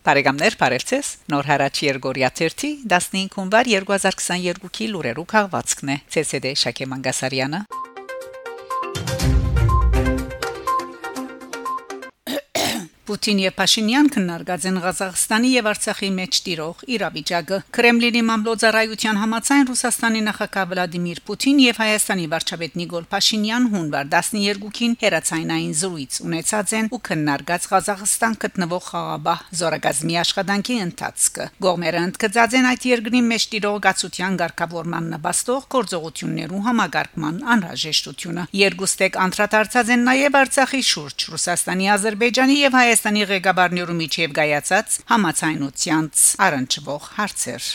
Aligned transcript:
Բարեկամներ, 0.00 0.54
բարևձեզ։ 0.56 1.08
Նոր 1.28 1.48
հարաճ 1.50 1.80
Երգորիա 1.84 2.30
30 2.38 2.86
15 2.88 3.36
հունվար 3.36 3.68
2022-ի 3.74 4.88
լուրերու 4.94 5.26
քաղվածքն 5.34 5.92
է։ 5.92 6.00
ՑՍԴ 6.24 6.56
Շակե 6.64 6.88
Մանգասարյանը։ 6.94 7.64
Պուտին 13.10 13.38
եւ 13.42 13.54
Փաշինյան 13.58 14.08
քննարկած 14.14 14.64
են 14.70 14.76
Ղազախստանի 14.84 15.48
եւ 15.50 15.68
Արցախի 15.70 16.08
մեջ 16.14 16.36
տիրող 16.46 16.82
իրավիճակը։ 16.94 17.56
Կրեմլինի 17.74 18.20
մամլոյցարայության 18.28 19.16
համաձայն 19.20 19.64
Ռուսաստանի 19.70 20.20
նախագահ 20.30 20.68
Վլադիմիր 20.70 21.20
Պուտին 21.26 21.58
եւ 21.64 21.80
Հայաստանի 21.80 22.26
վարչապետ 22.30 22.76
Նիկոլ 22.80 23.08
Փաշինյան 23.10 23.66
հունվար 23.74 24.06
12-ին 24.14 24.94
հերացայնային 25.00 25.74
զրույց 25.80 26.20
ունեցած 26.30 26.74
են 26.78 26.90
ու 26.94 27.00
քննարկած 27.10 27.66
Ղազախստան 27.74 28.38
գտնվող 28.46 28.84
խաղաբահ 28.90 29.42
զորագազմի 29.58 30.14
աշխատանքի 30.22 30.76
ընթացքը։ 30.86 31.48
Գողմերը 31.66 32.04
ընդգծած 32.10 32.56
են 32.60 32.70
այդ 32.70 32.88
երկրի 32.90 33.24
մեջ 33.30 33.48
տիրող 33.50 33.78
գացության 33.90 34.38
ղեկավարման 34.44 35.10
նպաստող 35.16 35.68
գործողություններու 35.74 36.62
համագարկման 36.70 37.42
անհրաժեշտությունը։ 37.58 38.46
Երկուստեք 38.60 39.20
անդրադարձած 39.26 39.92
են 39.96 40.06
նաեւ 40.10 40.40
Արցախի 40.40 40.82
շուրջ 40.90 41.28
Ռուսաստանի, 41.30 41.86
Ադրբեջանի 41.96 42.56
եւ 42.60 42.76
Հայաստանի 42.80 42.99
Հայաստանի 43.00 43.22
ղեկավարներու 43.28 43.94
միջև 43.96 44.32
գայացած 44.36 44.96
համացայնությանց 45.10 46.24
առնչվող 46.46 47.04
հարցեր։ 47.16 47.68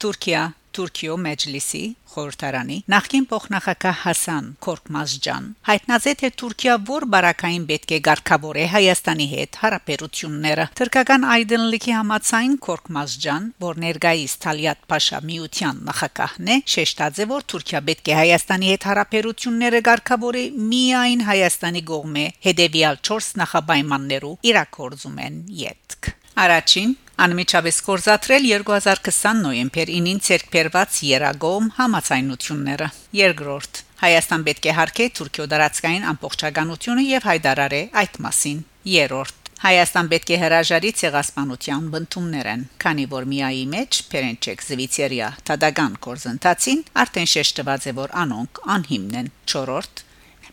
Թուրքիա 0.00 0.44
Թուրքիո 0.78 1.18
մեջլիսի 1.26 1.82
խորհրդարանի 2.10 2.76
նախկին 2.94 3.26
փոխնախագահ 3.30 3.96
Հասան 4.04 4.46
Քորկմազջան 4.66 5.48
հայտնացե 5.68 6.14
թե 6.20 6.30
Թուրքիա 6.40 6.74
որ 6.90 7.06
բարակային 7.14 7.64
պետք 7.70 7.94
է 7.96 7.98
ղեկավարե 8.08 8.64
Հայաստանի 8.74 9.26
հետ 9.34 9.58
հարաբերությունները 9.62 10.66
թրկական 10.80 11.26
այդենլիքի 11.34 11.94
համացայն 11.98 12.54
Քորկմազջան 12.66 13.48
որ 13.66 13.82
ներգայիս 13.84 14.36
Թալիատ 14.44 14.86
Փաշա 14.90 15.20
միության 15.30 15.82
նախագահն 15.90 16.52
է 16.54 16.56
շեշտաձե 16.74 17.28
որ 17.34 17.46
Թուրքիա 17.54 17.82
պետք 17.90 18.10
է 18.10 18.16
Հայաստանի 18.20 18.72
հետ 18.74 18.88
հարաբերությունները 18.90 19.82
ղեկավարի 19.90 20.46
միայն 20.70 21.26
Հայաստանի 21.30 21.84
կողմէ 21.90 22.24
հետեւյալ 22.48 23.02
4 23.10 23.30
նախաբայմաններու 23.44 24.34
իրակորձում 24.50 25.22
են 25.26 25.44
յետք 25.64 26.14
Առաջին 26.40 26.92
անմիջապես 27.20 27.78
կորզատրել 27.84 28.46
2020 28.48 29.40
նոյեմբեր 29.44 29.90
9-ին 29.92 30.20
ցերկբերված 30.24 31.00
Երագոմ 31.08 31.66
համացայնությունները։ 31.76 32.88
Երկրորդ 33.18 33.80
Հայաստան 34.00 34.46
պետք 34.46 34.68
է 34.70 34.74
հարգե 34.78 35.08
Թուրքիո 35.18 35.46
դարածքային 35.52 36.06
ամբողջականությունը 36.14 37.04
եւ 37.10 37.28
հայտարարե 37.28 37.82
այդ 38.02 38.18
մասին։ 38.24 38.64
Երրորդ 38.94 39.50
Հայաստան 39.60 40.10
պետք 40.14 40.30
է 40.32 40.36
հրաժարի 40.40 40.90
ցեղասպանության 41.00 41.88
բնդումներն, 41.92 42.62
քանի 42.80 43.04
որ 43.12 43.26
միայի 43.34 43.64
մեջ 43.76 43.98
Փերենչեկ 44.14 44.64
Զվիցերիա 44.70 45.28
տադագան 45.50 45.98
կորզընթացին 46.06 46.86
արդեն 47.04 47.28
շեշտված 47.36 47.90
է 47.90 47.94
որ 48.00 48.14
անոնք 48.24 48.62
անհիմն 48.80 49.18
են։ 49.20 49.28
Չորրորդ 49.44 50.04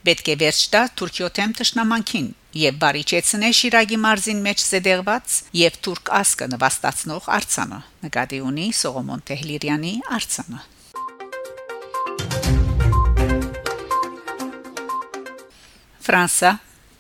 պետք 0.06 0.30
է 0.34 0.36
վերջ 0.44 0.62
տա 0.74 0.82
Թուրքիոթեմ 1.00 1.54
ճշնամանքին 1.58 2.28
եւ 2.58 2.78
բարիչեցնե 2.82 3.50
Շիրագի 3.58 4.00
մարզին 4.04 4.40
մեջ 4.48 4.64
զդեղված 4.68 5.36
եւ 5.62 5.80
թուրք 5.88 6.12
ասկը 6.22 6.48
նվաստացնող 6.54 7.30
արցանը 7.38 7.80
նկատի 8.08 8.40
ունի 8.52 8.68
Սողոմոն 8.82 9.26
Թեհլիրյանի 9.32 9.94
արցանը 10.18 10.62
Ֆրանսա 16.08 16.52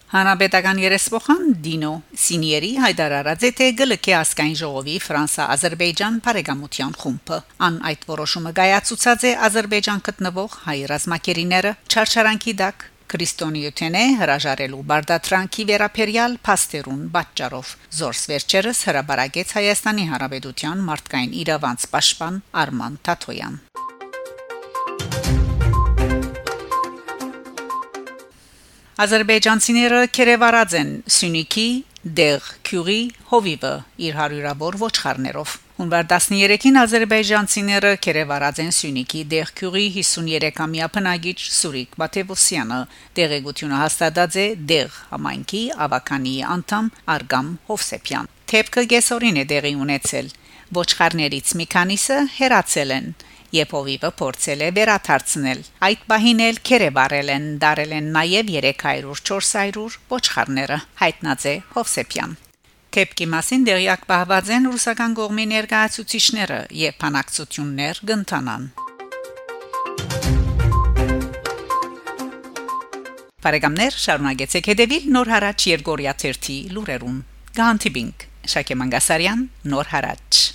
Հանրապետական 0.08 0.78
երեսփոխան 0.80 1.48
Դինո 1.66 1.90
Սինիերի 2.24 2.70
հայտարարած 2.80 3.42
է 3.44 3.50
թե 3.58 3.66
գլկե 3.82 4.14
ասկային 4.16 4.54
ժողովի 4.62 4.94
Ֆրանսա-Ադրբեջան 5.04 6.20
բարեկամության 6.28 6.94
խումբը 7.02 7.40
ան 7.68 7.80
այդ 7.92 8.06
որոշումը 8.12 8.54
գայացուցած 8.60 9.26
է 9.28 9.32
Ադրբեջան 9.48 10.04
գտնվող 10.08 10.56
հայ 10.64 10.78
ռազմակերիները 10.94 11.74
չարչարանքի 11.92 12.54
դակ 12.64 12.88
Քրիստոնեութենե 13.12 14.06
հրաժարելու 14.22 14.82
բարդատրանքի 14.88 15.68
վերապերյալ 15.72 16.40
փաստերուն 16.48 17.04
պատճառով 17.18 17.74
զորս 18.00 18.24
վերջերս 18.32 18.84
հրաբարագեց 18.92 19.54
Հայաստանի 19.60 20.08
Հանրապետության 20.12 20.88
մարդկային 20.92 21.38
իրավանց 21.44 21.90
պաշտպան 21.96 22.42
Արման 22.64 23.00
Թաթոյան 23.08 23.60
Ադրբեջանցիները 28.98 29.98
կերևարած 30.10 30.72
են 30.80 30.88
Սյունիքի 31.14 31.66
Դեղ 32.18 32.46
Քյուրի 32.66 33.02
հովիվը 33.30 33.74
իր 34.08 34.16
հարյուրավոր 34.18 34.78
ոչխարներով 34.82 35.52
Հունվար 35.78 36.08
13-ին 36.14 36.80
ադրբեջանցիները 36.82 37.92
կերևարած 38.08 38.62
են 38.64 38.74
Սյունիքի 38.78 39.22
Դեղ 39.36 39.52
Քյուրի 39.62 39.86
53-ամյա 40.00 40.88
բնագիչ 40.98 41.38
Սուրիկ 41.60 41.94
Բաթեվոսյանը 42.02 42.82
դեղեցությունը 43.22 43.82
հաստատած 43.84 44.40
է 44.42 44.48
Դեղ 44.74 44.98
համայնքի 45.14 45.64
ավականի 45.86 46.36
անդամ 46.58 46.92
Արգամ 47.18 47.54
Հովսեփյան 47.70 48.34
Թեփքը 48.50 48.88
գեսորին 48.98 49.38
է 49.38 49.48
դեղի 49.54 49.76
ունեցել 49.86 50.34
Ոչխարներից 50.82 51.56
մի 51.62 51.70
քանիսը 51.78 52.18
հերացել 52.42 52.98
են 52.98 53.14
Եփովիվը 53.56 54.10
փորձել 54.20 54.64
է 54.66 54.70
վերաթարցնել։ 54.78 55.62
Այդ 55.88 56.02
բահին 56.12 56.42
էլ 56.48 56.58
քերեբարել 56.68 57.32
են, 57.36 57.46
դարել 57.62 57.94
են 57.98 58.10
նաև 58.18 58.52
300-400 58.58 59.86
ոչխարները։ 60.12 60.80
Հայտնած 61.04 61.48
է 61.52 61.56
Հովսեփյան։ 61.78 62.36
Թեփկի 62.98 63.28
մասին 63.30 63.64
դերյակ 63.68 64.04
պահված 64.10 64.52
են 64.58 64.68
ռուսական 64.72 65.16
կողմի 65.20 65.46
ներկայացուցիչները 65.54 66.60
եւ 66.82 67.00
փանակցություններ 67.04 68.04
կընթանան։ 68.12 68.68
Բարեկամներ, 73.48 74.00
շարունակեցեք 74.08 74.70
հետևել 74.74 75.08
Նոր 75.14 75.34
հարաճ 75.36 75.68
Երգորիա 75.72 76.16
30 76.26 76.74
լուրերուն։ 76.76 77.24
Գանտիբինգ 77.62 78.28
Շակե 78.58 78.82
Մանգասարյան 78.82 79.50
Նոր 79.72 79.94
հարաճ 79.94 80.47